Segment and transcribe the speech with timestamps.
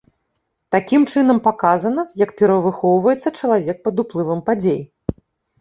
[0.75, 4.81] Такім чынам паказана, як перавыхоўваецца чалавек пад уплывам падзей.